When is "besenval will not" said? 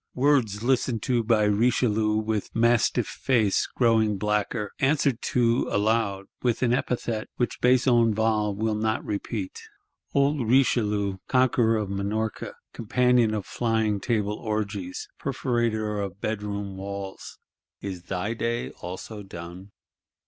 7.61-9.05